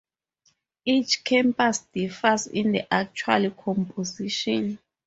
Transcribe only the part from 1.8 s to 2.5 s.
differs